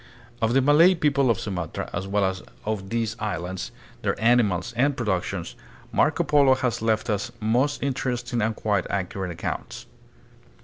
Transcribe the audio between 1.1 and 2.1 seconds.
of Sumatra, as